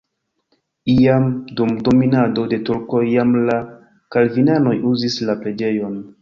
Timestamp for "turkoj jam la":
2.71-3.59